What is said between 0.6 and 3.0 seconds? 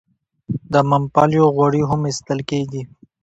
د ممپلیو غوړي هم ایستل کیږي.